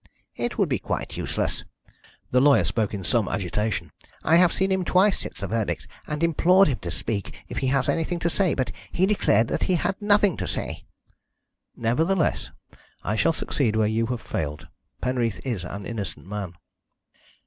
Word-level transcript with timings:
"It 0.35 0.57
would 0.57 0.67
be 0.67 0.79
quite 0.79 1.15
useless." 1.15 1.63
The 2.31 2.41
lawyer 2.41 2.63
spoke 2.63 2.91
in 2.95 3.03
some 3.03 3.27
agitation. 3.29 3.91
"I 4.23 4.37
have 4.37 4.51
seen 4.51 4.71
him 4.71 4.83
twice 4.83 5.19
since 5.19 5.39
the 5.39 5.45
verdict, 5.47 5.87
and 6.07 6.23
implored 6.23 6.67
him 6.69 6.79
to 6.79 6.89
speak 6.89 7.35
if 7.49 7.59
he 7.59 7.67
has 7.67 7.87
anything 7.87 8.17
to 8.21 8.27
say, 8.31 8.55
but 8.55 8.71
he 8.91 9.05
declared 9.05 9.47
that 9.49 9.65
he 9.69 9.75
had 9.75 10.01
nothing 10.01 10.37
to 10.37 10.47
say." 10.47 10.85
"Nevertheless, 11.75 12.49
I 13.03 13.15
shall 13.15 13.31
succeed 13.31 13.75
where 13.75 13.85
you 13.85 14.07
have 14.07 14.21
failed. 14.21 14.67
Penreath 15.03 15.39
is 15.45 15.63
an 15.63 15.85
innocent 15.85 16.25
man." 16.25 16.53